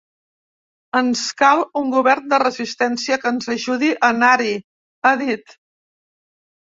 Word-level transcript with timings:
Ens 0.99 1.19
cal 1.41 1.59
un 1.81 1.91
govern 1.95 2.33
de 2.33 2.39
resistència 2.43 3.21
que 3.25 3.29
ens 3.35 3.51
ajudi 3.59 3.93
a 3.95 4.01
anar-hi, 4.09 4.59
ha 5.03 5.13
dit. 5.25 5.55